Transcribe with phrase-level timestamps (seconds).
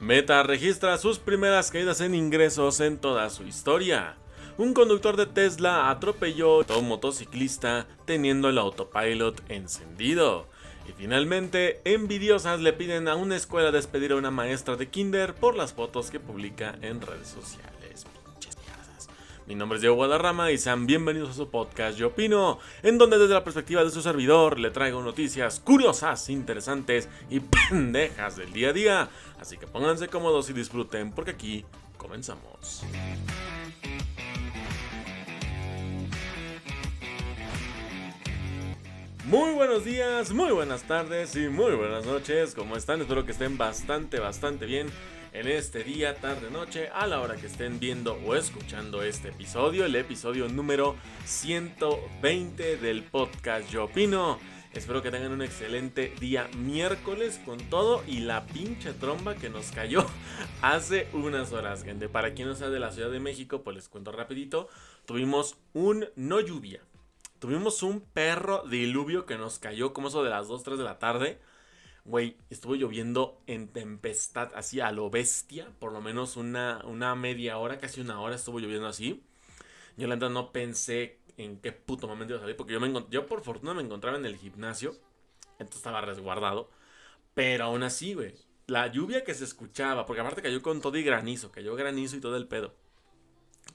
[0.00, 4.16] Meta registra sus primeras caídas en ingresos en toda su historia.
[4.58, 10.48] Un conductor de Tesla atropelló a un motociclista teniendo el autopilot encendido.
[10.86, 15.56] Y finalmente, envidiosas le piden a una escuela despedir a una maestra de kinder por
[15.56, 17.75] las fotos que publica en redes sociales.
[19.46, 23.16] Mi nombre es Diego Guadarrama y sean bienvenidos a su podcast Yo Opino, en donde
[23.16, 28.70] desde la perspectiva de su servidor le traigo noticias curiosas, interesantes y pendejas del día
[28.70, 29.08] a día.
[29.40, 31.64] Así que pónganse cómodos y disfruten porque aquí
[31.96, 32.82] comenzamos.
[39.26, 42.52] Muy buenos días, muy buenas tardes y muy buenas noches.
[42.52, 43.00] ¿Cómo están?
[43.00, 44.88] Espero que estén bastante, bastante bien
[45.38, 49.84] en este día, tarde, noche, a la hora que estén viendo o escuchando este episodio,
[49.84, 54.38] el episodio número 120 del podcast Yo Opino.
[54.72, 59.72] Espero que tengan un excelente día miércoles con todo y la pinche tromba que nos
[59.72, 60.06] cayó
[60.62, 62.08] hace unas horas, gente.
[62.08, 64.70] Para quien no sea de la Ciudad de México, pues les cuento rapidito.
[65.04, 66.80] Tuvimos un no lluvia.
[67.40, 70.98] Tuvimos un perro diluvio que nos cayó como eso de las 2, 3 de la
[70.98, 71.38] tarde.
[72.06, 77.58] Güey, estuvo lloviendo en tempestad, así a lo bestia, por lo menos una, una media
[77.58, 79.24] hora, casi una hora estuvo lloviendo así.
[79.96, 82.92] Yo la verdad no pensé en qué puto momento iba a salir, porque yo, me
[83.10, 84.94] yo por fortuna me encontraba en el gimnasio,
[85.58, 86.70] entonces estaba resguardado.
[87.34, 88.34] Pero aún así, güey,
[88.68, 92.20] la lluvia que se escuchaba, porque aparte cayó con todo y granizo, cayó granizo y
[92.20, 92.72] todo el pedo.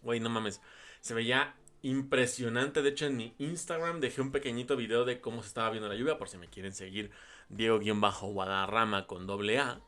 [0.03, 0.61] Güey, no mames,
[1.01, 2.81] se veía impresionante.
[2.81, 5.95] De hecho, en mi Instagram dejé un pequeñito video de cómo se estaba viendo la
[5.95, 7.11] lluvia, por si me quieren seguir
[7.51, 9.81] Diego-Guadarrama con doble A,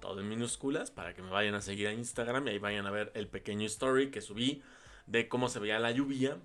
[0.00, 2.90] todo en minúsculas, para que me vayan a seguir a Instagram y ahí vayan a
[2.90, 4.62] ver el pequeño story que subí
[5.06, 6.38] de cómo se veía la lluvia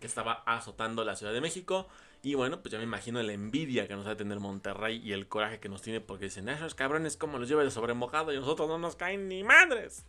[0.00, 1.86] que estaba azotando la Ciudad de México.
[2.22, 5.12] Y bueno, pues ya me imagino la envidia que nos va a tener Monterrey y
[5.12, 8.36] el coraje que nos tiene porque dicen, esos cabrones como los lleva de sobremojado y
[8.36, 10.06] nosotros no nos caen ni madres.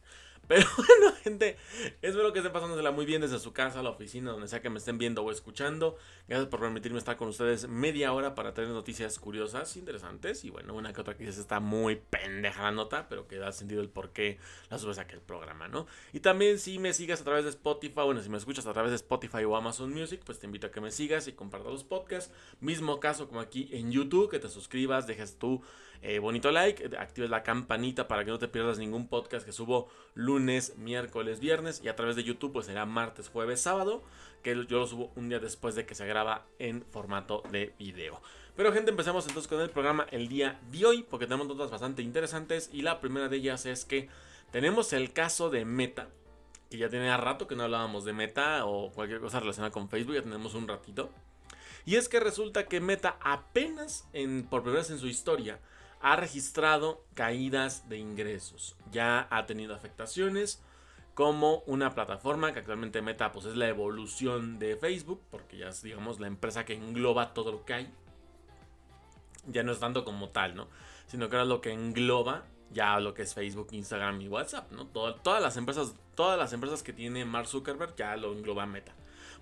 [0.52, 1.56] Pero bueno, gente,
[2.02, 4.80] espero que estén pasándosela muy bien desde su casa, la oficina, donde sea que me
[4.80, 5.96] estén viendo o escuchando.
[6.28, 10.44] Gracias por permitirme estar con ustedes media hora para tener noticias curiosas, interesantes.
[10.44, 13.82] Y bueno, una que otra quizás está muy pendeja la nota, pero que da sentido
[13.82, 15.88] el por qué la subes a aquel programa, ¿no?
[16.12, 18.92] Y también si me sigas a través de Spotify, bueno, si me escuchas a través
[18.92, 21.86] de Spotify o Amazon Music, pues te invito a que me sigas y compartas los
[21.86, 22.34] podcasts.
[22.60, 25.62] Mismo caso como aquí en YouTube, que te suscribas, dejes tu
[26.04, 29.88] eh, bonito like, actives la campanita para que no te pierdas ningún podcast que subo
[30.16, 34.04] lunes, miércoles, viernes y a través de YouTube pues será martes, jueves, sábado,
[34.42, 38.20] que yo lo subo un día después de que se graba en formato de video.
[38.56, 42.02] Pero gente, empecemos entonces con el programa el día de hoy porque tenemos notas bastante
[42.02, 44.10] interesantes y la primera de ellas es que
[44.52, 46.10] tenemos el caso de Meta,
[46.72, 50.16] que ya tenía rato que no hablábamos de Meta o cualquier cosa relacionada con Facebook,
[50.16, 51.12] ya tenemos un ratito.
[51.86, 55.60] Y es que resulta que Meta apenas en, por primera vez en su historia
[56.02, 58.76] ha registrado caídas de ingresos.
[58.92, 60.64] Ya ha tenido afectaciones
[61.14, 65.82] como una plataforma que actualmente Meta pues es la evolución de Facebook, porque ya es
[65.82, 67.94] digamos la empresa que engloba todo lo que hay.
[69.48, 70.68] Ya no es tanto como tal, ¿no?
[71.08, 74.88] Sino que ahora lo que engloba ya lo que es Facebook, Instagram y WhatsApp, ¿no?
[74.88, 78.94] todas las empresas, todas las empresas que tiene Mark Zuckerberg ya lo engloba Meta.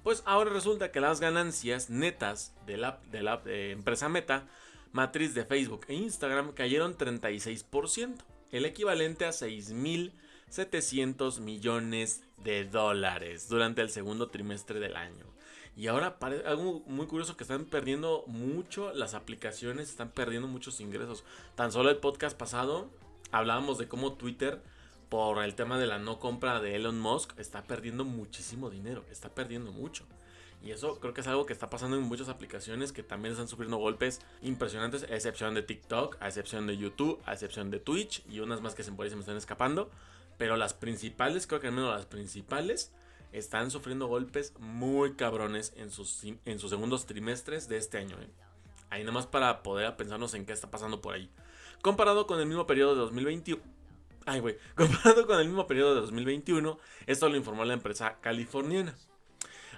[0.04, 4.48] Pues ahora resulta que las ganancias netas de la, de la eh, empresa Meta
[4.92, 8.18] matriz de Facebook e Instagram cayeron 36%,
[8.52, 15.26] el equivalente a 6.700 millones de dólares durante el segundo trimestre del año.
[15.76, 21.24] Y ahora algo muy curioso que están perdiendo mucho las aplicaciones, están perdiendo muchos ingresos.
[21.56, 22.90] Tan solo el podcast pasado
[23.32, 24.62] hablábamos de cómo Twitter,
[25.08, 29.34] por el tema de la no compra de Elon Musk, está perdiendo muchísimo dinero, está
[29.34, 30.06] perdiendo mucho.
[30.62, 33.48] Y eso creo que es algo que está pasando en muchas aplicaciones que también están
[33.48, 38.24] sufriendo golpes impresionantes, a excepción de TikTok, a excepción de YouTube, a excepción de Twitch
[38.30, 39.90] y unas más que se, me están escapando.
[40.38, 42.92] Pero las principales, creo que al menos las principales,
[43.32, 48.18] están sufriendo golpes muy cabrones en sus, en sus segundos trimestres de este año.
[48.20, 48.30] ¿eh?
[48.90, 51.30] Ahí nomás para poder pensarnos en qué está pasando por ahí.
[51.82, 53.62] Comparado con el mismo periodo de 2021.
[54.26, 54.58] Ay, güey.
[54.76, 58.96] Comparado con el mismo periodo de 2021, esto lo informó la empresa californiana.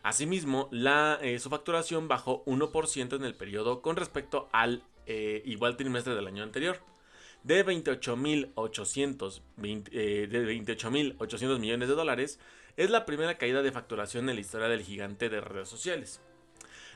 [0.03, 0.69] Asimismo,
[1.21, 6.27] eh, su facturación bajó 1% en el periodo con respecto al eh, igual trimestre del
[6.27, 6.79] año anterior.
[7.43, 9.41] De 28.800
[9.91, 12.39] eh, de millones de dólares,
[12.77, 16.21] es la primera caída de facturación en la historia del gigante de redes sociales.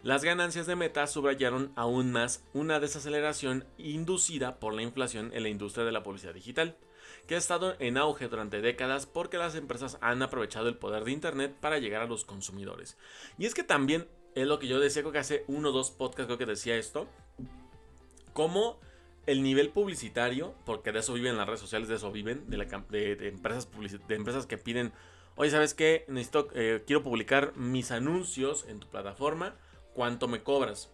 [0.04, 5.50] Las ganancias de Meta subrayaron aún más una desaceleración inducida por la inflación en la
[5.50, 6.78] industria de la publicidad digital
[7.28, 11.12] que ha estado en auge durante décadas porque las empresas han aprovechado el poder de
[11.12, 12.98] Internet para llegar a los consumidores.
[13.38, 15.92] Y es que también es lo que yo decía, creo que hace uno o dos
[15.92, 17.08] podcasts creo que decía esto,
[18.34, 18.80] como
[19.26, 22.58] el nivel publicitario, porque de eso viven las redes sociales, de eso viven, de,
[23.28, 23.70] empresas,
[24.08, 24.92] de empresas que piden,
[25.36, 26.06] oye, ¿sabes qué?
[26.08, 29.56] Necesito, eh, quiero publicar mis anuncios en tu plataforma,
[29.94, 30.92] ¿cuánto me cobras?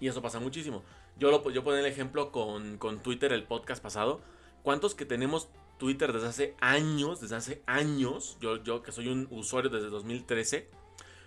[0.00, 0.82] Y eso pasa muchísimo.
[1.18, 4.20] Yo, lo, yo ponía el ejemplo con, con Twitter, el podcast pasado.
[4.62, 5.48] ¿Cuántos que tenemos
[5.78, 10.68] Twitter desde hace años, desde hace años, yo, yo que soy un usuario desde 2013,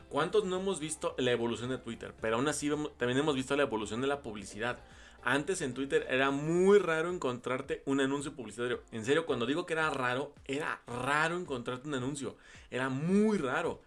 [0.09, 2.13] ¿cuántos no hemos visto la evolución de Twitter?
[2.21, 4.79] Pero aún así también hemos visto la evolución de la publicidad.
[5.23, 8.83] Antes en Twitter era muy raro encontrarte un anuncio publicitario.
[8.91, 12.37] En serio, cuando digo que era raro, era raro encontrarte un anuncio.
[12.69, 13.81] Era muy raro.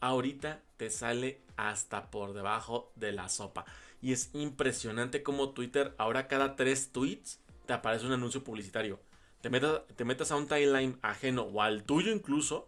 [0.00, 3.64] Ahorita te sale hasta por debajo de la sopa.
[4.02, 7.38] Y es impresionante como Twitter ahora cada tres tweets
[7.70, 8.98] te aparece un anuncio publicitario.
[9.40, 12.66] Te metas, a un timeline ajeno o al tuyo incluso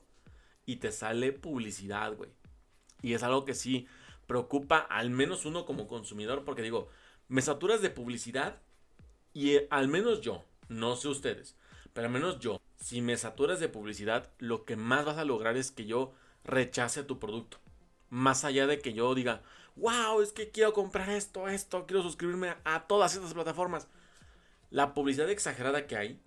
[0.65, 2.31] y te sale publicidad, güey.
[3.03, 3.89] Y es algo que sí
[4.29, 6.89] preocupa al menos uno como consumidor porque digo,
[7.27, 8.63] me saturas de publicidad
[9.33, 11.57] y eh, al menos yo, no sé ustedes,
[11.93, 15.57] pero al menos yo, si me saturas de publicidad, lo que más vas a lograr
[15.57, 16.15] es que yo
[16.45, 17.59] rechace tu producto.
[18.09, 19.43] Más allá de que yo diga,
[19.75, 23.89] wow, es que quiero comprar esto, esto, quiero suscribirme a todas estas plataformas.
[24.73, 26.19] La publicidad exagerada que hay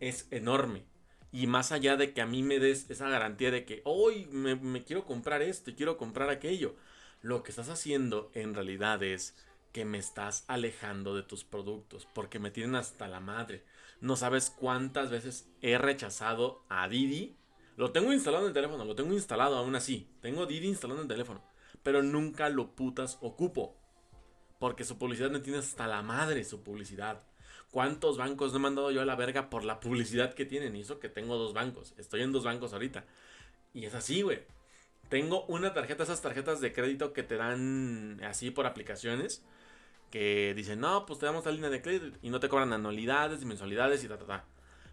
[0.00, 0.84] es enorme.
[1.32, 4.84] Y más allá de que a mí me des esa garantía de que hoy me,
[4.84, 6.76] quiero comprar esto y quiero comprar aquello,
[7.20, 9.36] lo que estás haciendo en realidad es
[9.72, 13.64] que me estás alejando de tus productos porque me tienen hasta la madre.
[14.00, 17.36] No sabes cuántas veces he rechazado a Didi.
[17.76, 20.08] Lo tengo instalado en el teléfono, lo tengo instalado aún así.
[20.22, 21.42] Tengo Didi instalado en el teléfono,
[21.82, 23.76] pero nunca lo putas ocupo.
[24.58, 27.22] Porque su publicidad me tiene hasta la madre, su publicidad.
[27.70, 30.76] ¿Cuántos bancos no he mandado yo a la verga por la publicidad que tienen?
[30.76, 31.94] Y eso que tengo dos bancos.
[31.98, 33.04] Estoy en dos bancos ahorita.
[33.74, 34.40] Y es así, güey.
[35.08, 39.44] Tengo una tarjeta, esas tarjetas de crédito que te dan así por aplicaciones.
[40.10, 43.44] Que dicen, no, pues te damos la línea de crédito y no te cobran anualidades,
[43.44, 44.44] mensualidades y ta, ta, ta.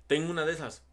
[0.08, 0.84] Tengo una de esas.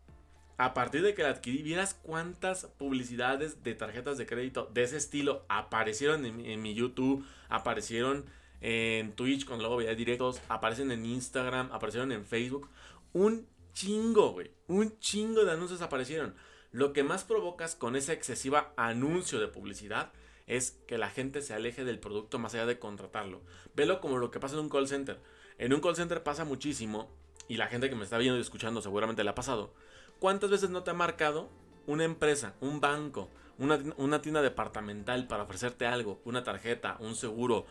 [0.58, 4.98] A partir de que la adquirí, vieras cuántas publicidades de tarjetas de crédito de ese
[4.98, 8.26] estilo aparecieron en mi YouTube, aparecieron
[8.60, 12.68] en Twitch cuando luego veía directos, aparecen en Instagram, aparecieron en Facebook.
[13.12, 14.50] Un chingo, güey.
[14.66, 16.34] Un chingo de anuncios aparecieron.
[16.72, 20.12] Lo que más provocas con esa excesiva anuncio de publicidad
[20.46, 23.40] es que la gente se aleje del producto más allá de contratarlo.
[23.74, 25.20] Velo como lo que pasa en un call center.
[25.58, 27.10] En un call center pasa muchísimo,
[27.50, 29.74] y la gente que me está viendo y escuchando seguramente le ha pasado.
[30.20, 31.50] ¿Cuántas veces no te ha marcado
[31.86, 33.28] una empresa, un banco,
[33.58, 37.66] una, una tienda departamental para ofrecerte algo, una tarjeta, un seguro,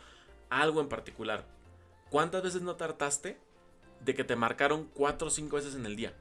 [0.50, 1.46] algo en particular.
[2.10, 3.40] ¿Cuántas veces no tartaste
[4.02, 6.14] de que te marcaron 4 o 5 veces en el día?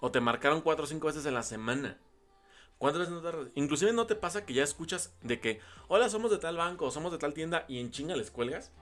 [0.00, 1.98] O te marcaron 4 o 5 veces en la semana.
[2.78, 3.52] ¿Cuántas veces no tartaste?
[3.54, 7.12] Inclusive no te pasa que ya escuchas de que, hola, somos de tal banco, somos
[7.12, 8.72] de tal tienda y en chinga les cuelgas.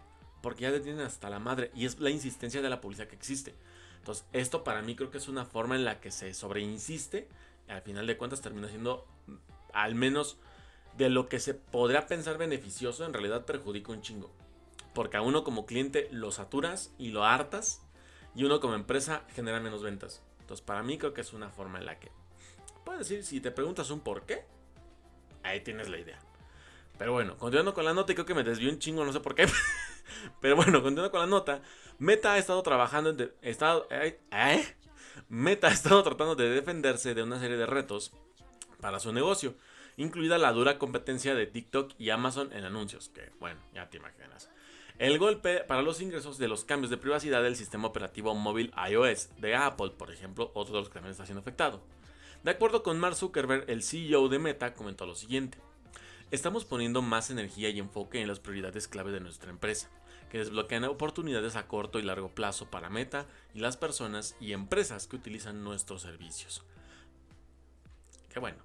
[0.41, 1.73] Porque ya te tienen hasta la madre.
[1.75, 3.55] Y es la insistencia de la publicidad que existe.
[3.99, 7.29] Entonces, esto para mí creo que es una forma en la que se sobreinsiste.
[7.67, 9.05] Al final de cuentas termina siendo,
[9.75, 10.39] al menos
[10.97, 14.31] de lo que se podría pensar beneficioso, en realidad perjudica un chingo.
[14.99, 17.87] Porque a uno como cliente lo saturas y lo hartas.
[18.35, 20.25] Y uno como empresa genera menos ventas.
[20.41, 22.11] Entonces para mí creo que es una forma en la que...
[22.85, 24.45] Puedes decir, si te preguntas un por qué,
[25.45, 26.19] ahí tienes la idea.
[26.99, 29.21] Pero bueno, continuando con la nota, y creo que me desvió un chingo, no sé
[29.21, 29.47] por qué.
[30.41, 31.63] Pero bueno, continuando con la nota,
[32.01, 33.33] Meta ha estado trabajando en...
[33.41, 33.87] estado.
[35.29, 38.11] Meta ha estado tratando de defenderse de una serie de retos
[38.81, 39.55] para su negocio,
[39.97, 44.51] incluida la dura competencia de TikTok y Amazon en anuncios, que bueno, ya te imaginas.
[44.99, 49.29] El golpe para los ingresos de los cambios de privacidad del sistema operativo móvil iOS
[49.39, 51.81] de Apple, por ejemplo, otro de los que también está siendo afectado.
[52.43, 55.59] De acuerdo con Mark Zuckerberg, el CEO de Meta comentó lo siguiente.
[56.33, 59.89] Estamos poniendo más energía y enfoque en las prioridades clave de nuestra empresa,
[60.31, 65.07] que desbloquean oportunidades a corto y largo plazo para Meta y las personas y empresas
[65.07, 66.65] que utilizan nuestros servicios.
[68.29, 68.59] Qué bueno.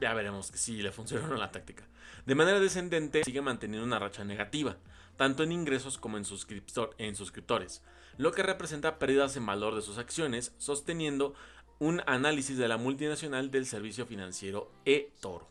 [0.00, 1.86] Ya veremos si le funciona o no la táctica.
[2.24, 4.78] De manera descendente, sigue manteniendo una racha negativa,
[5.16, 7.82] tanto en ingresos como en, suscriptores,
[8.16, 11.34] lo que representa pérdidas en valor de sus acciones, sosteniendo
[11.78, 15.48] un análisis de la multinacional del servicio financiero eToro.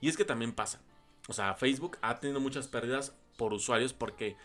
[0.00, 0.80] Y es que también pasa.
[1.28, 4.36] O sea, Facebook ha tenido muchas pérdidas por usuarios porque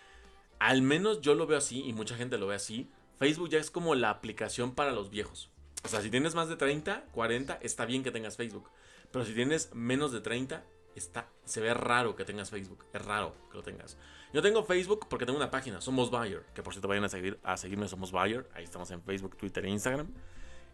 [0.59, 2.89] al menos yo lo veo así y mucha gente lo ve así.
[3.19, 5.49] Facebook ya es como la aplicación para los viejos.
[5.83, 8.69] O sea, si tienes más de 30, 40, está bien que tengas Facebook.
[9.11, 10.63] Pero si tienes menos de 30,
[10.95, 12.85] está, se ve raro que tengas Facebook.
[12.93, 13.97] Es raro que lo tengas.
[14.33, 17.37] Yo tengo Facebook porque tengo una página, Somos Buyer, que por cierto vayan a, seguir,
[17.43, 20.07] a seguirme Somos Buyer, ahí estamos en Facebook, Twitter e Instagram.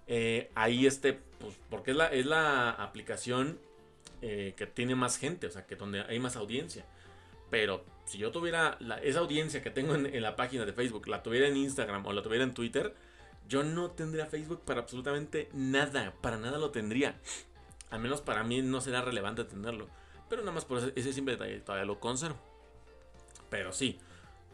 [0.08, 3.60] Eh, ahí este, pues porque es la, es la aplicación
[4.22, 6.86] eh, que tiene más gente, o sea, que donde hay más audiencia.
[7.50, 11.48] Pero si yo tuviera esa audiencia que tengo en, la página de Facebook, la tuviera
[11.48, 12.94] en Instagram o la tuviera en Twitter,
[13.48, 16.14] yo no tendría Facebook para absolutamente nada.
[16.22, 17.16] Para nada lo tendría.
[17.90, 19.88] Al menos para mí no será relevante tenerlo.
[20.30, 22.38] Pero nada más por ese, simple detalle todavía lo conservo.
[23.50, 24.00] Pero sí,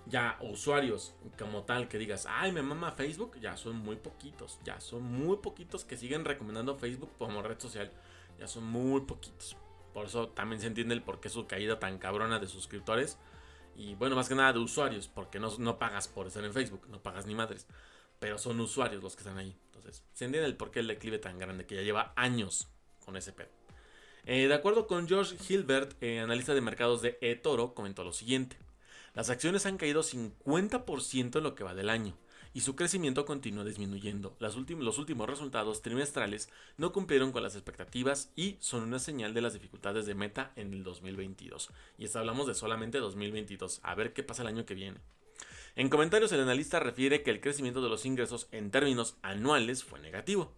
[0.06, 4.60] ya usuarios como tal que digas, ay, me mama Facebook, ya son muy poquitos.
[4.64, 7.92] Ya son muy poquitos que siguen recomendando Facebook como red social.
[8.40, 9.58] Ya son muy poquitos.
[9.94, 13.18] Por eso también se entiende el por qué su caída tan cabrona de suscriptores.
[13.76, 16.88] Y bueno, más que nada de usuarios, porque no, no pagas por estar en Facebook,
[16.90, 17.68] no pagas ni madres.
[18.20, 19.58] Pero son usuarios los que están ahí.
[19.66, 22.70] Entonces, se entiende el por qué el declive tan grande, que ya lleva años
[23.04, 23.63] con ese pedo.
[24.26, 28.58] Eh, de acuerdo con George Hilbert, eh, analista de mercados de eToro, comentó lo siguiente.
[29.14, 32.18] Las acciones han caído 50% en lo que va del año
[32.54, 34.38] y su crecimiento continúa disminuyendo.
[34.40, 34.56] los
[34.98, 40.06] últimos resultados trimestrales no cumplieron con las expectativas y son una señal de las dificultades
[40.06, 41.72] de Meta en el 2022.
[41.98, 43.82] Y esto hablamos de solamente 2022.
[43.84, 45.00] A ver qué pasa el año que viene.
[45.76, 50.00] En comentarios, el analista refiere que el crecimiento de los ingresos en términos anuales fue
[50.00, 50.54] negativo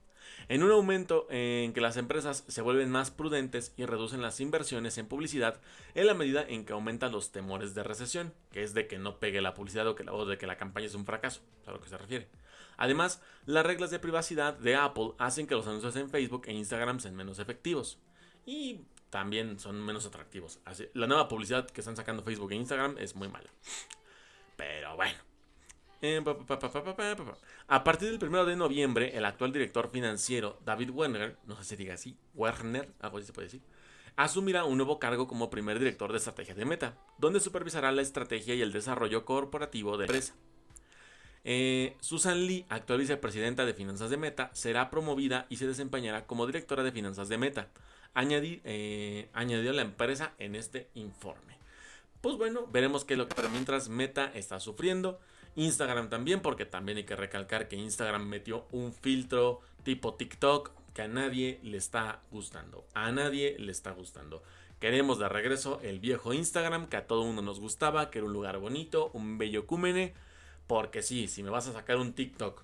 [0.48, 4.98] en un aumento en que las empresas se vuelven más prudentes y reducen las inversiones
[4.98, 5.60] en publicidad
[5.94, 9.20] en la medida en que aumentan los temores de recesión, que es de que no
[9.20, 11.90] pegue la publicidad o, que de que la campaña es un fracaso, a lo que
[11.90, 12.30] se refiere.
[12.78, 17.00] Además, las reglas de privacidad de Apple hacen que los anuncios en Facebook e Instagram
[17.00, 18.00] sean menos efectivos
[18.46, 20.60] y también son menos atractivos.
[20.94, 23.50] la nueva publicidad que están sacando Facebook e Instagram es muy mala.
[24.58, 25.18] Pero bueno,
[27.68, 31.76] a partir del 1 de noviembre, el actual director financiero David Werner, no sé si
[31.76, 33.62] diga así, Werner, algo así se puede decir,
[34.16, 38.56] asumirá un nuevo cargo como primer director de estrategia de Meta, donde supervisará la estrategia
[38.56, 40.36] y el desarrollo corporativo de la empresa.
[41.48, 46.48] Eh, Susan Lee, actual vicepresidenta de finanzas de Meta, será promovida y se desempeñará como
[46.48, 47.70] directora de finanzas de Meta,
[48.16, 51.58] eh, añadió la empresa en este informe.
[52.22, 53.36] Pues bueno, veremos qué es lo que...
[53.36, 55.20] Pero mientras Meta está sufriendo,
[55.56, 61.04] Instagram también, porque también hay que recalcar que Instagram metió un filtro tipo TikTok que
[61.04, 62.86] a nadie le está gustando.
[62.94, 64.44] A nadie le está gustando.
[64.80, 68.34] Queremos de regreso el viejo Instagram que a todo mundo nos gustaba, que era un
[68.34, 70.14] lugar bonito, un bello cúmene.
[70.68, 72.64] Porque sí, si me vas a sacar un TikTok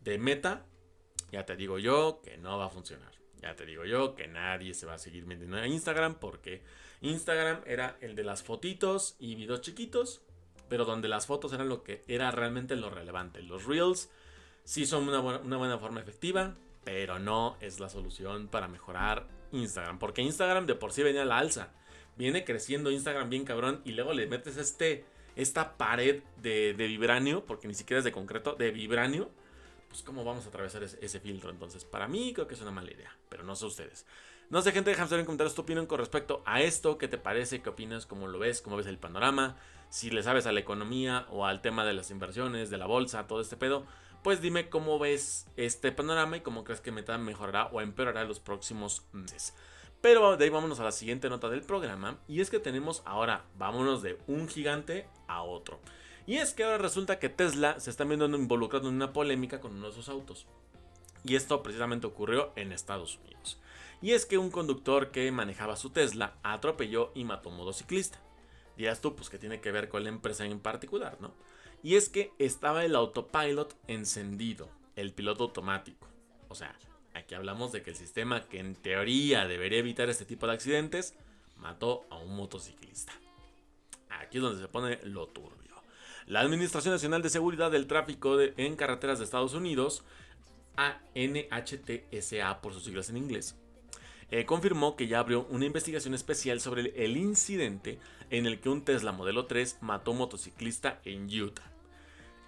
[0.00, 0.64] de meta,
[1.30, 3.12] ya te digo yo que no va a funcionar.
[3.40, 6.62] Ya te digo yo que nadie se va a seguir metiendo a Instagram porque
[7.00, 10.22] Instagram era el de las fotitos y videos chiquitos
[10.68, 13.42] pero donde las fotos eran lo que era realmente lo relevante.
[13.42, 14.10] Los reels
[14.64, 16.54] sí son una buena, forma efectiva,
[16.84, 21.26] pero no es la solución para mejorar Instagram, porque Instagram de por sí venía a
[21.26, 21.72] la alza.
[22.16, 25.04] Viene creciendo Instagram bien cabrón y luego le metes este,
[25.36, 29.30] esta pared de, vibranio, porque ni siquiera es de concreto, de vibranio.
[29.88, 31.50] Pues cómo vamos a atravesar ese filtro.
[31.50, 34.06] Entonces, para mí creo que es una mala idea, pero no sé ustedes.
[34.52, 36.98] No sé, gente, déjame saber en comentarios tu opinión con respecto a esto.
[36.98, 37.62] ¿Qué te parece?
[37.62, 38.04] ¿Qué opinas?
[38.04, 38.60] ¿Cómo lo ves?
[38.60, 39.56] ¿Cómo ves el panorama?
[39.88, 43.26] Si le sabes a la economía o al tema de las inversiones, de la bolsa,
[43.26, 43.86] todo este pedo,
[44.22, 48.28] pues dime cómo ves este panorama y cómo crees que Meta mejorará o empeorará en
[48.28, 49.54] los próximos meses.
[50.02, 52.18] Pero de ahí vámonos a la siguiente nota del programa.
[52.28, 55.80] Y es que tenemos ahora, vámonos de un gigante a otro.
[56.26, 59.76] Y es que ahora resulta que Tesla se está viendo involucrado en una polémica con
[59.76, 60.46] uno de sus autos.
[61.24, 63.61] Y esto precisamente ocurrió en Estados Unidos.
[64.02, 68.20] Y es que un conductor que manejaba su Tesla atropelló y mató a un motociclista.
[68.76, 71.32] Dirás tú, pues que tiene que ver con la empresa en particular, ¿no?
[71.84, 76.08] Y es que estaba el autopilot encendido, el piloto automático.
[76.48, 76.76] O sea,
[77.14, 81.14] aquí hablamos de que el sistema que en teoría debería evitar este tipo de accidentes,
[81.56, 83.12] mató a un motociclista.
[84.10, 85.62] Aquí es donde se pone lo turbio.
[86.26, 90.04] La Administración Nacional de Seguridad del Tráfico en Carreteras de Estados Unidos,
[90.76, 93.56] ANHTSA por sus siglas en inglés,
[94.32, 97.98] eh, confirmó que ya abrió una investigación especial sobre el, incidente
[98.30, 101.70] en el que un Tesla Modelo 3 mató a un motociclista en Utah.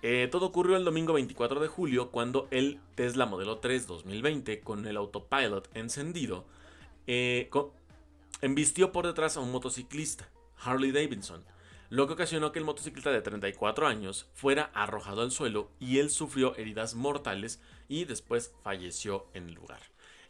[0.01, 4.87] Eh, todo ocurrió el domingo 24 de julio cuando el Tesla Modelo 3 2020 con
[4.87, 6.47] el autopilot encendido
[7.07, 7.51] eh,
[8.41, 11.45] embistió por detrás a un motociclista, Harley Davidson,
[11.91, 16.09] lo que ocasionó que el motociclista de 34 años fuera arrojado al suelo y él
[16.09, 19.81] sufrió heridas mortales y después falleció en el lugar.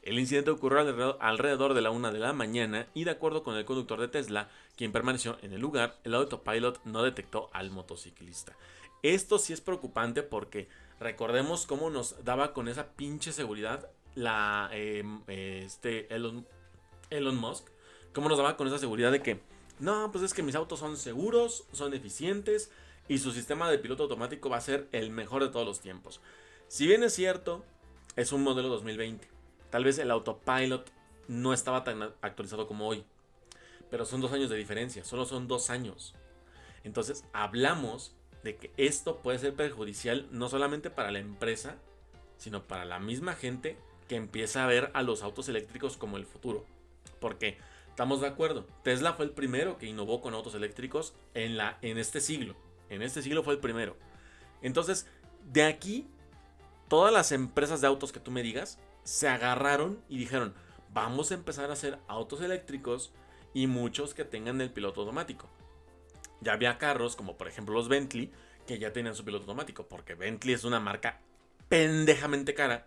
[0.04, 3.64] El incidente ocurrió alrededor de la una de la mañana y de acuerdo con el
[3.64, 8.54] conductor de Tesla, quien permaneció en el lugar, el autopilot no detectó al motociclista.
[9.02, 10.68] Esto sí es preocupante porque
[11.00, 16.46] recordemos cómo nos daba con esa pinche seguridad la em, este Elon,
[17.08, 17.66] Elon Musk,
[18.12, 19.40] cómo nos daba con esa seguridad de que
[19.78, 22.70] no, pues es que mis autos son seguros, son eficientes
[23.08, 26.20] y su sistema de piloto automático va a ser el mejor de todos los tiempos.
[26.68, 27.64] Si bien es cierto,
[28.16, 29.34] es un modelo 2020
[29.75, 30.88] Tal vez el autopilot
[31.26, 33.04] no estaba tan actualizado como hoy.
[33.90, 36.14] Pero son dos años de diferencia, solo son dos años.
[36.85, 38.14] Entonces hablamos
[38.45, 41.75] de que esto puede ser perjudicial no solamente para la empresa,
[42.37, 43.76] sino para la misma gente
[44.07, 46.64] que empieza a ver a los autos eléctricos como el futuro.
[47.19, 51.78] Porque estamos de acuerdo, Tesla fue el primero que innovó con autos eléctricos en, la,
[51.83, 52.54] en este siglo.
[52.90, 53.97] En este siglo fue el primero.
[54.62, 55.09] Entonces,
[55.50, 56.07] de aquí,
[56.87, 60.54] todas las empresas de autos que tú me digas se agarraron y dijeron,
[60.92, 63.12] vamos a empezar a hacer autos eléctricos
[63.52, 65.49] y muchos que tengan el piloto automático.
[66.40, 68.32] Ya había carros como por ejemplo los Bentley
[68.66, 71.20] que ya tenían su piloto automático, porque Bentley es una marca
[71.68, 72.87] pendejamente cara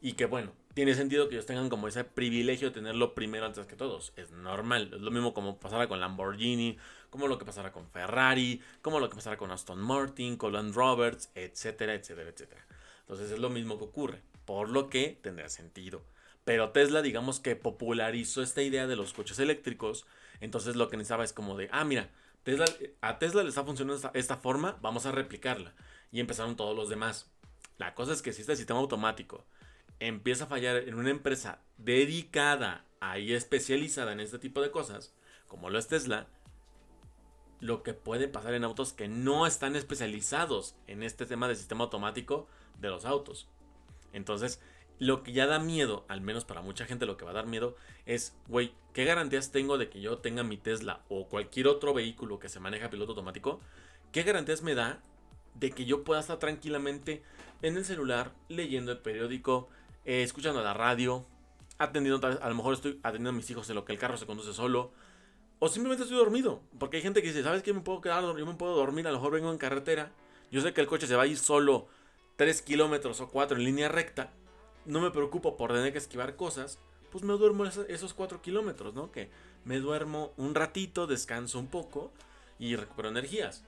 [0.00, 3.66] y que bueno, tiene sentido que ellos tengan como ese privilegio de tenerlo primero antes
[3.66, 4.12] que todos.
[4.16, 4.90] Es normal.
[4.94, 6.78] Es lo mismo como pasara con Lamborghini,
[7.10, 10.74] como lo que pasara con Ferrari, como lo que pasara con Aston Martin, con Land
[10.74, 12.66] Roberts, etcétera, etcétera, etcétera.
[13.00, 14.22] Entonces es lo mismo que ocurre.
[14.44, 16.02] Por lo que tendría sentido.
[16.44, 20.06] Pero Tesla, digamos que popularizó esta idea de los coches eléctricos.
[20.40, 22.10] Entonces lo que necesitaba es como de, ah, mira,
[23.00, 25.72] a Tesla le está funcionando esta, esta forma, vamos a replicarla.
[26.10, 27.30] Y empezaron todos los demás.
[27.78, 29.44] La cosa es que si este sistema automático
[30.00, 32.84] empieza a fallar en una empresa dedicada
[33.18, 35.14] y especializada en este tipo de cosas,
[35.46, 36.26] como lo es Tesla,
[37.60, 41.84] lo que puede pasar en autos que no están especializados en este tema del sistema
[41.84, 42.48] automático
[42.80, 43.48] de los autos.
[44.12, 44.60] Entonces,
[44.98, 47.46] lo que ya da miedo, al menos para mucha gente lo que va a dar
[47.46, 47.76] miedo,
[48.06, 52.38] es, güey, ¿qué garantías tengo de que yo tenga mi Tesla o cualquier otro vehículo
[52.38, 53.60] que se maneja piloto automático?
[54.12, 55.00] ¿Qué garantías me da
[55.54, 57.22] de que yo pueda estar tranquilamente
[57.62, 59.68] en el celular, leyendo el periódico,
[60.04, 61.24] eh, escuchando la radio,
[61.78, 64.26] atendiendo, a lo mejor estoy atendiendo a mis hijos en lo que el carro se
[64.26, 64.92] conduce solo,
[65.58, 67.72] o simplemente estoy dormido, porque hay gente que dice, ¿sabes qué?
[67.72, 70.10] Me puedo quedar, yo me puedo dormir, a lo mejor vengo en carretera,
[70.50, 71.86] yo sé que el coche se va a ir solo
[72.42, 74.32] 3 kilómetros o 4 en línea recta,
[74.84, 76.80] no me preocupo por tener que esquivar cosas,
[77.12, 79.12] pues me duermo esos 4 kilómetros, ¿no?
[79.12, 79.30] Que
[79.64, 82.10] me duermo un ratito, descanso un poco
[82.58, 83.62] y recupero energías.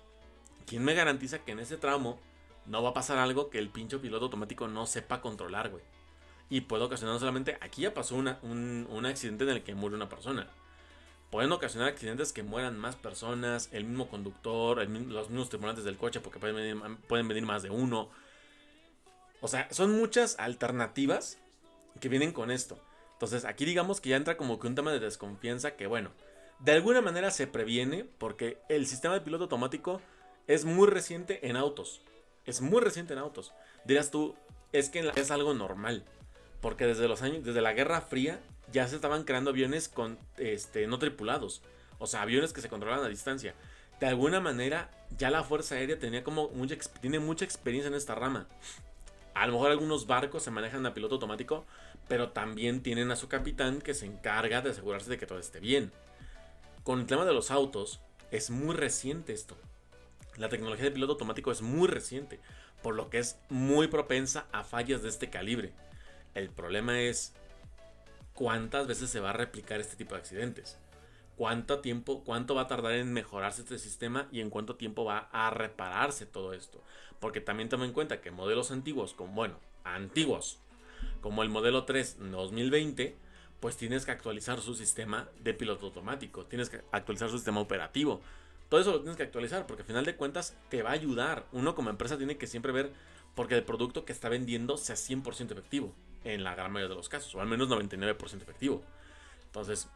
[0.66, 2.18] ¿Quién me garantiza que en ese tramo
[2.66, 5.84] no va a pasar algo que el pincho piloto automático no sepa controlar, güey?
[6.50, 10.48] Y puede ocasionar solamente, aquí ya pasó un, accidente en el que murió una persona.
[11.30, 16.18] Pueden ocasionar accidentes que mueran más personas, el mismo conductor, los mismos tripulantes del coche,
[16.18, 18.10] porque pueden venir más de uno.
[19.44, 21.36] O sea, son muchas alternativas
[22.00, 22.78] que vienen con esto.
[23.12, 26.12] Entonces, aquí digamos que ya entra como que un tema de desconfianza que, bueno,
[26.60, 30.00] de alguna manera se previene porque el sistema de piloto automático
[30.46, 32.00] es muy reciente en autos.
[32.46, 33.52] Es muy reciente en autos.
[33.84, 34.34] Dirás tú,
[34.72, 36.04] es que es algo normal.
[36.62, 38.40] Porque desde los años, desde la Guerra Fría,
[38.72, 39.92] ya se estaban creando aviones
[40.38, 41.60] este, no tripulados.
[41.98, 43.52] O sea, aviones que se controlaban a distancia.
[44.00, 48.14] De alguna manera, ya la Fuerza Aérea tenía como mucha, tiene mucha experiencia en esta
[48.14, 48.48] rama.
[49.34, 51.64] A lo mejor algunos barcos se manejan a piloto automático,
[52.08, 55.60] pero también tienen a su capitán que se encarga de asegurarse de que todo esté
[55.60, 55.92] bien.
[56.84, 59.56] Con el tema de los autos, es muy reciente esto.
[60.36, 62.40] La tecnología de piloto automático es muy reciente,
[62.82, 65.72] por lo que es muy propensa a fallas de este calibre.
[66.34, 67.32] El problema es
[68.34, 70.76] cuántas veces se va a replicar este tipo de accidentes.
[71.36, 75.28] ¿Cuánto tiempo, cuánto va a tardar en mejorarse este sistema y en cuánto tiempo va
[75.32, 76.80] a repararse todo esto?
[77.18, 80.58] Porque también toma en cuenta que modelos antiguos, como bueno, antiguos,
[81.20, 83.16] como el modelo 3 2020,
[83.58, 88.20] pues tienes que actualizar su sistema de piloto automático, tienes que actualizar su sistema operativo.
[88.68, 91.46] Todo eso lo tienes que actualizar porque al final de cuentas te va a ayudar.
[91.52, 92.92] Uno como empresa tiene que siempre ver
[93.34, 95.92] porque el producto que está vendiendo sea 100% efectivo
[96.24, 98.82] en la gran mayoría de los casos, o al menos 99% efectivo.
[99.46, 99.88] Entonces,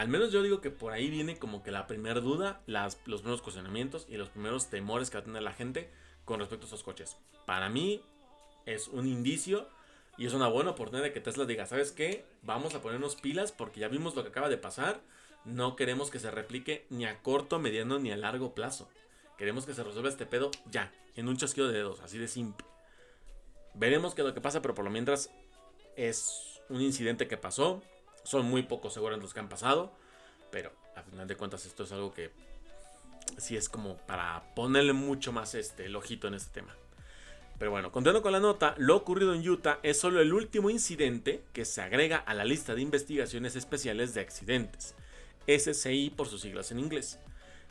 [0.00, 3.42] al menos yo digo que por ahí viene como que la primera duda, los primeros
[3.42, 5.90] cuestionamientos y los primeros temores que va a tener la gente
[6.24, 7.18] con respecto a estos coches.
[7.44, 8.00] Para mí
[8.64, 9.68] es un indicio
[10.16, 12.24] y es una buena oportunidad de que Tesla diga, ¿sabes qué?
[12.40, 15.02] Vamos a ponernos pilas porque ya vimos lo que acaba de pasar.
[15.44, 18.88] No queremos que se replique ni a corto, mediano ni a largo plazo.
[19.36, 22.66] Queremos que se resuelva este pedo ya, en un chasquido de dedos, así de simple.
[23.74, 25.30] Veremos qué es lo que pasa, pero por lo mientras
[25.94, 27.82] es un incidente que pasó.
[28.22, 29.92] Son muy pocos seguros los que han pasado,
[30.50, 32.30] pero a final de cuentas esto es algo que
[33.38, 36.74] sí es como para ponerle mucho más este, el ojito en este tema.
[37.58, 41.42] Pero bueno, continuando con la nota, lo ocurrido en Utah es solo el último incidente
[41.52, 44.94] que se agrega a la lista de investigaciones especiales de accidentes,
[45.46, 47.18] SCI por sus siglas en inglés,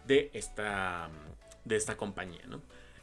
[0.06, 1.10] de esta,
[1.66, 2.42] de esta compañía,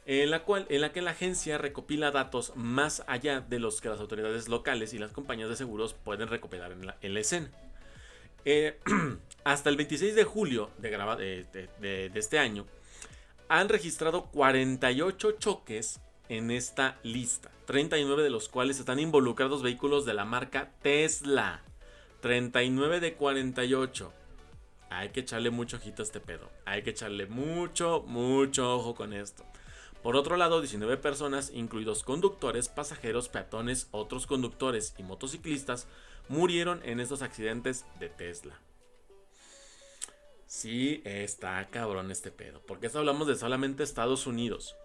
[0.09, 3.88] En la, cual, en la que la agencia recopila datos más allá de los que
[3.88, 7.51] las autoridades locales y las compañías de seguros pueden recopilar en la, en la escena.
[8.49, 8.79] Eh,
[9.45, 12.64] hasta el 26 de julio de, este año,
[13.49, 20.14] han registrado 48 choques en esta lista, 39 de los cuales están involucrados vehículos de
[20.14, 21.62] la marca Tesla.
[22.21, 24.12] 39 de 48.
[24.90, 26.49] Hay que echarle mucho ojito a este pedo.
[26.64, 29.45] Hay que echarle mucho, mucho ojo con esto.
[30.07, 35.88] Por otro lado, 19 personas, incluidos conductores, pasajeros, peatones, otros conductores y motociclistas,
[36.29, 38.57] murieron en estos accidentes de Tesla.
[40.47, 42.62] Sí, está cabrón este pedo.
[42.69, 44.77] Porque esto hablamos de solamente Estados Unidos.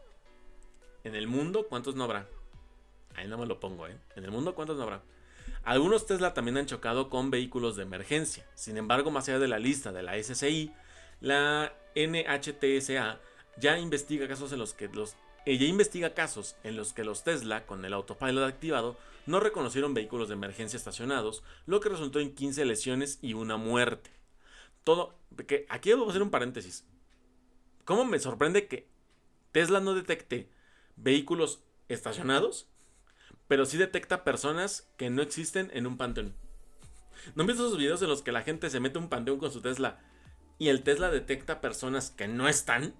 [1.03, 2.25] En el mundo, ¿cuántos no habrá?
[3.13, 3.95] Ahí no me lo pongo, ¿eh?
[4.15, 5.03] En el mundo, ¿cuántos no habrá?
[5.63, 8.49] Algunos Tesla también han chocado con vehículos de emergencia.
[8.55, 10.73] Sin embargo, más allá de la lista de la SCI,
[11.19, 13.19] la NHTSA
[13.57, 17.65] ya investiga casos en los que los ella investiga casos en los que los Tesla,
[17.65, 22.63] con el autopilot activado, no reconocieron vehículos de emergencia estacionados, lo que resultó en 15
[22.65, 24.11] lesiones y una muerte.
[24.83, 25.15] Todo,
[25.47, 26.85] que aquí a hacer un paréntesis.
[27.85, 28.87] ¿Cómo me sorprende que
[29.51, 30.47] Tesla no detecte
[30.95, 32.67] vehículos estacionados
[33.51, 36.33] pero sí detecta personas que no existen en un panteón.
[37.35, 39.51] ¿No han visto esos videos en los que la gente se mete un panteón con
[39.51, 39.99] su Tesla
[40.57, 42.95] y el Tesla detecta personas que no están?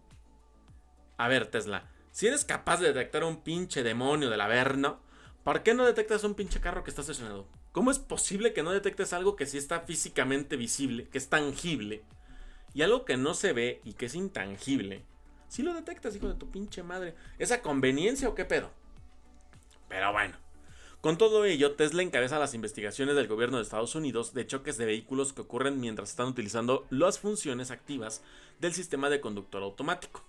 [1.22, 5.00] A ver, Tesla, si eres capaz de detectar un pinche demonio del Averno,
[5.44, 7.48] ¿por qué no detectas un pinche carro que está estacionado?
[7.72, 12.02] ¿Cómo es posible que no detectes algo que sí está físicamente visible, que es tangible?
[12.74, 15.06] Y algo que no se ve y que es intangible.
[15.48, 17.14] Si lo detectas, hijo de tu pinche madre.
[17.38, 18.72] ¿Esa conveniencia o qué pedo?
[19.90, 20.36] Pero bueno.
[21.02, 24.86] Con todo ello, Tesla encabeza las investigaciones del gobierno de Estados Unidos de choques de
[24.86, 28.24] vehículos que ocurren mientras están utilizando las funciones activas
[28.60, 30.24] del sistema de conductor automático,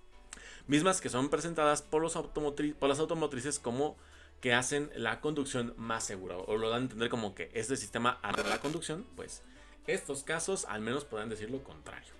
[0.67, 3.97] mismas que son presentadas por, los por las automotrices como
[4.41, 8.19] que hacen la conducción más segura, o lo dan a entender como que este sistema
[8.21, 9.41] hará la conducción, pues
[9.87, 12.13] estos casos al menos podrán decir lo contrario.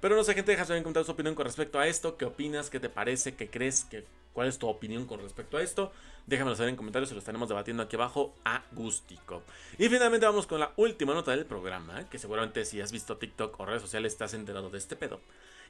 [0.00, 2.16] Pero no sé, gente, deja saber en comentarios tu opinión con respecto a esto.
[2.16, 2.70] ¿Qué opinas?
[2.70, 3.34] ¿Qué te parece?
[3.34, 3.84] ¿Qué crees?
[3.84, 5.90] ¿Qué, ¿Cuál es tu opinión con respecto a esto?
[6.26, 9.42] Déjamelo saber en comentarios, se lo estaremos debatiendo aquí abajo a gustico.
[9.78, 13.58] Y finalmente vamos con la última nota del programa, que seguramente si has visto TikTok
[13.58, 15.20] o redes sociales estás enterado de este pedo.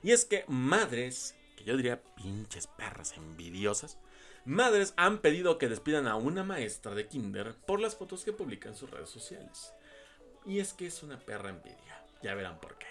[0.03, 3.99] Y es que madres, que yo diría pinches perras envidiosas,
[4.45, 8.69] madres han pedido que despidan a una maestra de kinder por las fotos que publica
[8.69, 9.73] en sus redes sociales.
[10.47, 12.87] Y es que es una perra envidia, ya verán por qué.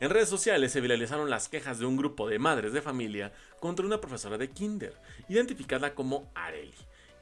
[0.00, 3.86] En redes sociales se viralizaron las quejas de un grupo de madres de familia contra
[3.86, 4.94] una profesora de kinder,
[5.28, 6.74] identificada como Areli,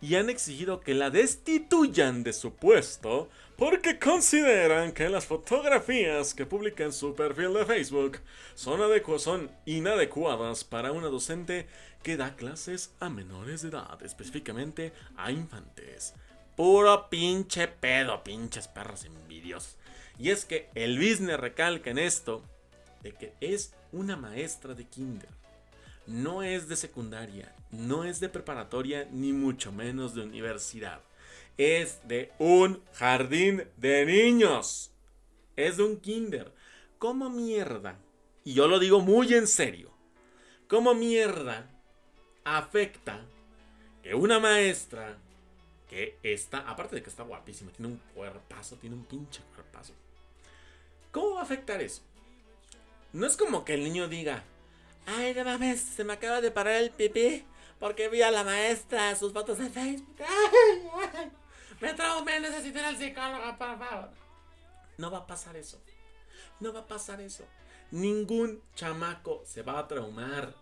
[0.03, 6.45] y han exigido que la destituyan de su puesto porque consideran que las fotografías que
[6.45, 8.19] publica en su perfil de Facebook
[8.57, 8.81] son,
[9.21, 11.69] son inadecuadas para una docente
[12.03, 16.15] que da clases a menores de edad, específicamente a infantes.
[16.57, 19.77] Puro pinche pedo, pinches perros envidiosos.
[20.19, 22.43] Y es que el business recalca en esto
[23.03, 25.42] de que es una maestra de kinder.
[26.07, 31.01] No es de secundaria, no es de preparatoria, ni mucho menos de universidad.
[31.57, 34.91] Es de un jardín de niños.
[35.57, 36.53] Es de un kinder.
[36.99, 37.99] ¿Cómo mierda?
[38.45, 39.91] Y yo lo digo muy en serio.
[40.67, 41.69] ¿Cómo mierda
[42.45, 43.25] afecta
[44.03, 45.19] que una maestra
[45.89, 49.93] que está, aparte de que está guapísima, tiene un cuerpazo, tiene un pinche cuerpazo.
[51.11, 52.01] ¿Cómo va a afectar eso?
[53.13, 54.43] No es como que el niño diga,
[55.07, 57.45] ay, no mames, se me acaba de parar el pipí
[57.83, 60.17] porque vi a la maestra sus fotos de Facebook.
[60.21, 61.33] Ay,
[61.81, 64.11] me traumé, necesito ir al psicólogo, por favor.
[64.99, 65.83] No va a pasar eso.
[66.61, 67.45] No va a pasar eso.
[67.91, 70.55] Ningún chamaco se va a traumar.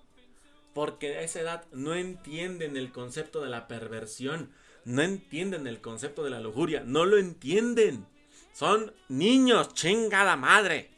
[0.73, 4.51] Porque a esa edad no entienden el concepto de la perversión.
[4.87, 6.85] No entienden el concepto de la lujuria.
[6.87, 8.07] No lo entienden.
[8.55, 10.91] Son niños, chingada madre.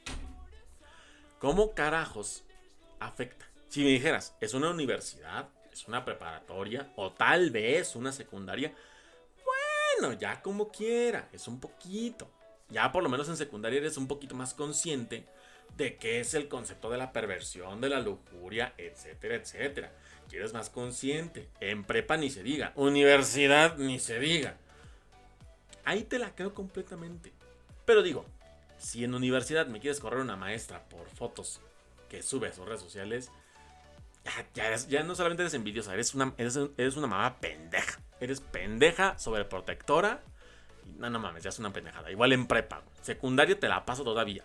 [1.40, 2.44] ¿Cómo carajos
[3.06, 3.46] afecta?
[3.68, 8.72] Si me dijeras, es una universidad, es una preparatoria o tal vez una secundaria,
[9.98, 12.30] bueno, ya como quiera, es un poquito.
[12.68, 15.26] Ya por lo menos en secundaria eres un poquito más consciente
[15.76, 19.92] de qué es el concepto de la perversión, de la lujuria, etcétera, etcétera.
[20.28, 21.48] Quieres más consciente.
[21.60, 22.72] En prepa ni se diga.
[22.76, 24.56] Universidad ni se diga.
[25.84, 27.32] Ahí te la creo completamente.
[27.84, 28.24] Pero digo,
[28.78, 31.60] si en universidad me quieres correr una maestra por fotos
[32.12, 33.30] que sube a sus redes sociales,
[34.54, 38.00] ya, no solamente eres envidiosa, eres una, eres, una mamá pendeja.
[38.20, 40.20] Eres pendeja, sobreprotectora.
[40.98, 42.10] No, no mames, ya es una pendejada.
[42.10, 42.82] Igual en prepa.
[43.00, 44.44] Secundario te la paso todavía.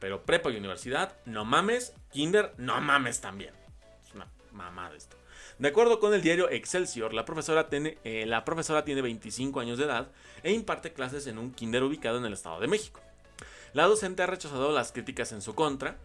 [0.00, 1.92] Pero prepa y universidad, no mames.
[2.10, 3.52] Kinder, no mames también.
[4.02, 5.18] Es una mamada esto.
[5.58, 9.76] De acuerdo con el diario Excelsior, la profesora, tiene, eh, la profesora tiene 25 años
[9.76, 10.08] de edad
[10.42, 13.00] e imparte clases en un kinder ubicado en el Estado de México.
[13.74, 15.98] La docente ha rechazado las críticas en su contra.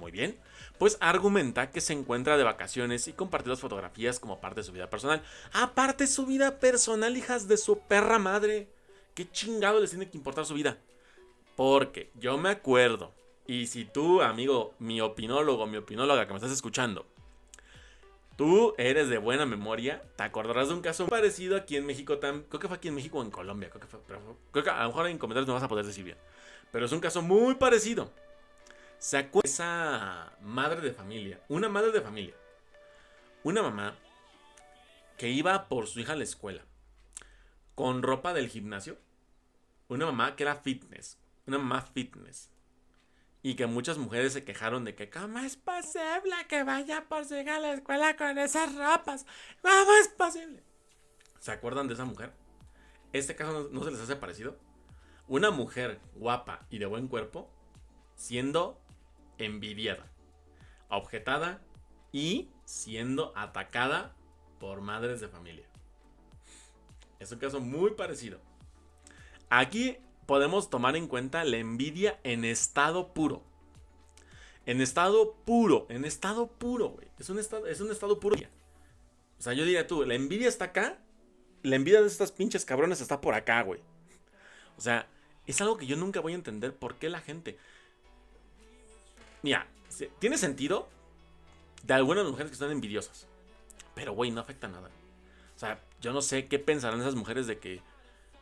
[0.00, 0.38] Muy bien.
[0.78, 4.72] Pues argumenta que se encuentra de vacaciones y comparte las fotografías como parte de su
[4.72, 5.22] vida personal.
[5.52, 8.68] Aparte su vida personal, hijas de su perra madre.
[9.14, 10.78] ¿Qué chingado les tiene que importar su vida?
[11.54, 13.12] Porque yo me acuerdo,
[13.46, 17.04] Y si tú, amigo, mi opinólogo, mi opinóloga que me estás escuchando,
[18.36, 22.46] tú eres de buena memoria, te acordarás de un caso parecido aquí en México, creo
[22.48, 23.98] que fue aquí en México o en Colombia, creo que fue,
[24.52, 26.16] creo que a lo mejor en comentarios no vas a poder decir bien,
[26.70, 28.12] pero es un caso muy parecido.
[29.00, 32.34] Se acuerda esa madre de familia, una madre de familia,
[33.42, 33.96] una mamá
[35.16, 36.66] que iba por su hija a la escuela
[37.74, 38.98] con ropa del gimnasio,
[39.88, 42.50] una mamá que era fitness, una mamá fitness.
[43.42, 47.36] Y que muchas mujeres se quejaron de que, ¿cómo es posible que vaya por su
[47.36, 49.24] hija a la escuela con esas ropas?
[49.62, 50.62] ¿Cómo es posible?
[51.38, 52.34] ¿Se acuerdan de esa mujer?
[53.14, 54.58] ¿Este caso no, se les hace parecido?
[55.26, 57.50] Una mujer guapa y de buen cuerpo
[58.14, 58.79] siendo
[59.44, 60.10] envidiada,
[60.88, 61.60] objetada
[62.12, 64.14] y siendo atacada
[64.58, 65.66] por madres de familia.
[67.18, 68.40] Es un caso muy parecido.
[69.48, 73.42] Aquí podemos tomar en cuenta la envidia en estado puro.
[74.66, 77.08] En estado puro, en estado puro, güey.
[77.18, 78.36] Es un estado, es un estado puro.
[78.36, 80.98] O sea, yo diría tú, la envidia está acá,
[81.62, 83.80] la envidia de estas pinches cabrones está por acá, güey.
[84.76, 85.08] O sea,
[85.46, 87.58] es algo que yo nunca voy a entender por qué la gente.
[89.42, 89.66] Mira,
[90.18, 90.88] tiene sentido
[91.82, 93.26] de algunas mujeres que están envidiosas.
[93.94, 94.90] Pero, güey, no afecta nada.
[95.56, 97.82] O sea, yo no sé qué pensarán esas mujeres de que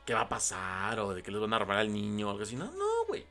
[0.08, 2.42] qué va a pasar o de que les van a robar al niño o algo
[2.42, 2.56] así.
[2.56, 3.26] No, no, güey.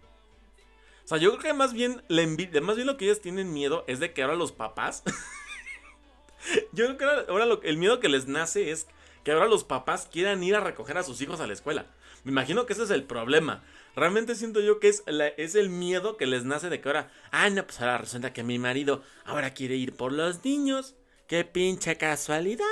[1.06, 2.22] O sea, yo creo que más bien, la
[2.62, 5.04] más bien lo que ellas tienen miedo es de que ahora los papás.
[6.74, 8.88] yo creo que ahora, el miedo que les nace es
[9.24, 11.88] que ahora los papás quieran ir a recoger a sus hijos a la escuela.
[12.24, 13.64] Me imagino que ese es el problema.
[13.98, 15.04] Realmente siento yo que es,
[15.38, 18.44] es el miedo que les nace de que ahora, ah, no, pues ahora resulta que
[18.44, 20.94] mi marido ahora quiere ir por los niños.
[21.26, 22.64] Qué pinche casualidad.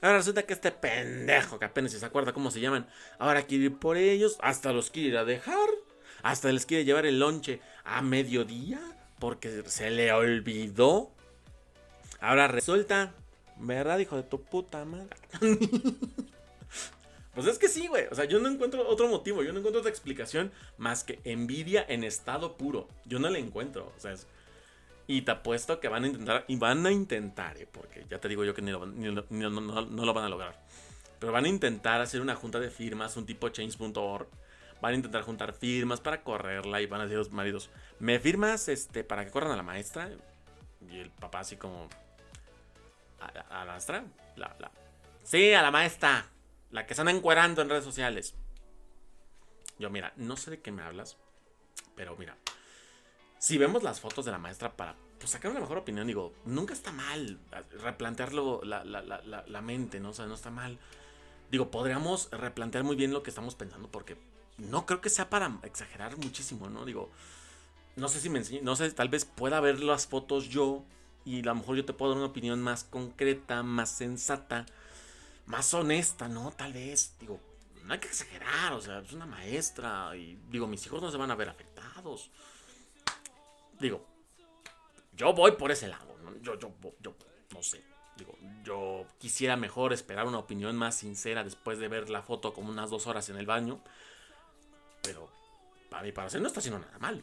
[0.00, 2.88] Ahora resulta que este pendejo, que apenas se acuerda cómo se llaman,
[3.18, 5.68] ahora quiere ir por ellos, hasta los quiere ir a dejar,
[6.22, 8.80] hasta les quiere llevar el lonche a mediodía,
[9.18, 11.10] porque se le olvidó.
[12.18, 13.12] Ahora resulta,
[13.58, 15.10] ¿verdad, hijo de tu puta madre?
[17.36, 18.06] pues es que sí, güey.
[18.10, 21.84] O sea, yo no encuentro otro motivo, yo no encuentro otra explicación más que envidia
[21.86, 22.88] en estado puro.
[23.04, 23.92] Yo no la encuentro.
[23.94, 24.14] O sea,
[25.06, 28.28] y te apuesto que van a intentar, y van a intentar, eh, porque ya te
[28.28, 30.58] digo yo que ni lo, no, lo van a lograr.
[31.18, 34.26] Pero van a intentar hacer una junta de firmas, un tipo change.org.
[34.80, 37.68] Van a intentar juntar firmas para correrla y van a decir los maridos,
[37.98, 40.08] ¿me firmas este para que corran a la maestra?
[40.90, 41.86] Y el papá así como,
[43.20, 44.04] ¿a, la maestra?
[44.36, 44.70] La, la.
[45.22, 46.30] Sí, a la maestra.
[46.70, 48.34] La que están encuerando en redes sociales.
[49.78, 51.16] Yo, mira, no sé de qué me hablas,
[51.94, 52.36] pero mira,
[53.38, 56.72] si vemos las fotos de la maestra para pues, sacar una mejor opinión, digo, nunca
[56.72, 57.38] está mal
[57.82, 60.10] replantearlo la, la, mente, ¿no?
[60.10, 60.78] O sea, no está mal.
[61.50, 64.16] Digo, podríamos replantear muy bien lo que estamos pensando porque
[64.58, 66.84] no creo que sea para exagerar muchísimo, ¿no?
[66.84, 67.10] Digo,
[67.96, 70.84] no sé si me enseño, no sé, tal vez pueda ver las fotos yo
[71.24, 74.66] y a lo mejor yo te puedo dar una opinión más concreta, más sensata,
[75.46, 76.50] más honesta, ¿no?
[76.52, 77.40] Tal vez, digo,
[77.84, 81.16] no hay que exagerar, o sea, es una maestra y digo, mis hijos no se
[81.16, 82.30] van a ver afectados
[83.78, 84.04] digo,
[85.14, 86.16] yo voy por ese lado.
[86.42, 87.14] Yo, yo, yo,
[87.52, 87.82] no sé.
[88.16, 92.70] Digo, yo quisiera mejor esperar una opinión más sincera después de ver la foto como
[92.70, 93.80] unas dos horas en el baño.
[95.02, 95.30] Pero
[95.90, 97.22] para mí parecer no está haciendo nada mal.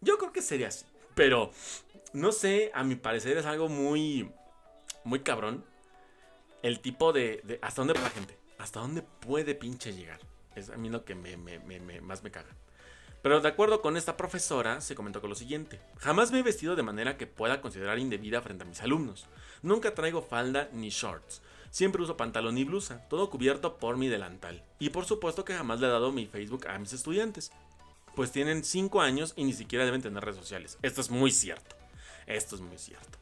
[0.00, 0.86] Yo creo que sería así.
[1.14, 1.50] Pero
[2.12, 4.30] no sé, a mi parecer es algo muy,
[5.04, 5.64] muy cabrón.
[6.62, 8.38] El tipo de, hasta dónde la gente.
[8.58, 10.20] Hasta dónde puede pinche llegar.
[10.54, 11.14] Es a mí lo que
[12.02, 12.54] más me caga.
[13.22, 15.80] Pero de acuerdo con esta profesora, se comentó con lo siguiente.
[15.98, 19.26] Jamás me he vestido de manera que pueda considerar indebida frente a mis alumnos.
[19.62, 21.42] Nunca traigo falda ni shorts.
[21.70, 24.64] Siempre uso pantalón y blusa, todo cubierto por mi delantal.
[24.78, 27.52] Y por supuesto que jamás le he dado mi Facebook a mis estudiantes.
[28.16, 30.78] Pues tienen 5 años y ni siquiera deben tener redes sociales.
[30.82, 31.76] Esto es muy cierto.
[32.26, 33.19] Esto es muy cierto.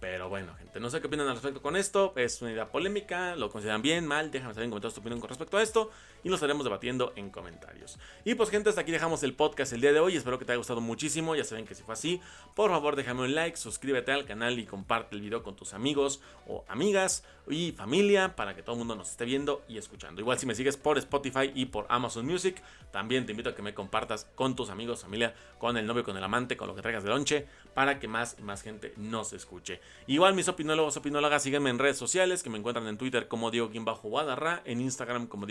[0.00, 2.14] Pero bueno, gente, no sé qué opinan al respecto con esto.
[2.16, 4.30] Es una idea polémica, lo consideran bien, mal.
[4.30, 5.90] Déjame saber en comentarios tu opinión con respecto a esto
[6.22, 7.98] y lo estaremos debatiendo en comentarios.
[8.24, 10.16] Y pues, gente, hasta aquí dejamos el podcast el día de hoy.
[10.16, 11.34] Espero que te haya gustado muchísimo.
[11.34, 12.20] Ya saben que si fue así,
[12.54, 16.20] por favor, déjame un like, suscríbete al canal y comparte el video con tus amigos
[16.46, 20.20] o amigas y familia para que todo el mundo nos esté viendo y escuchando.
[20.20, 23.62] Igual, si me sigues por Spotify y por Amazon Music, también te invito a que
[23.62, 26.82] me compartas con tus amigos, familia, con el novio, con el amante, con lo que
[26.82, 29.80] traigas de lonche para que más y más gente nos escuche.
[30.06, 34.62] Igual mis opinólogos, opinólogas, síguenme en redes sociales que me encuentran en Twitter como Diego-Guadarra,
[34.64, 35.46] en Instagram como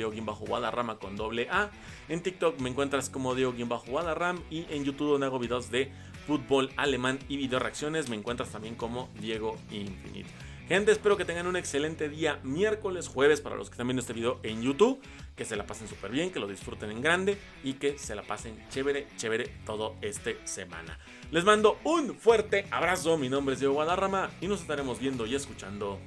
[0.60, 1.69] Diego-Guadarrama con doble A,
[2.10, 5.91] en TikTok me encuentras como Diego-Guadarram y en YouTube donde hago videos de
[6.28, 10.30] fútbol alemán y video reacciones me encuentras también como Diego Infinite.
[10.67, 14.13] Gente, espero que tengan un excelente día miércoles, jueves para los que están viendo este
[14.13, 15.02] video en YouTube.
[15.36, 18.22] Que se la pasen súper bien, que lo disfruten en grande y que se la
[18.22, 21.00] pasen chévere, chévere todo este semana.
[21.32, 23.17] Les mando un fuerte abrazo.
[23.17, 25.98] Mi nombre es Diego Guadarrama y nos estaremos viendo y escuchando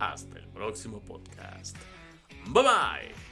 [0.00, 1.76] hasta el próximo podcast.
[2.46, 3.23] Bye bye.